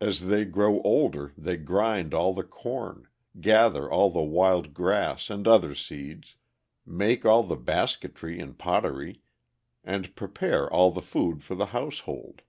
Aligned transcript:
As 0.00 0.26
they 0.26 0.44
grow 0.44 0.80
older 0.82 1.32
they 1.38 1.56
grind 1.56 2.12
all 2.12 2.34
the 2.34 2.42
corn, 2.42 3.06
gather 3.40 3.88
all 3.88 4.10
the 4.10 4.20
wild 4.20 4.74
grass 4.74 5.30
and 5.30 5.46
other 5.46 5.76
seeds, 5.76 6.34
make 6.84 7.24
all 7.24 7.44
the 7.44 7.54
basketry 7.54 8.40
and 8.40 8.58
pottery, 8.58 9.22
and 9.84 10.16
prepare 10.16 10.68
all 10.72 10.90
the 10.90 11.00
food 11.00 11.44
for 11.44 11.54
the 11.54 11.66
household. 11.66 12.42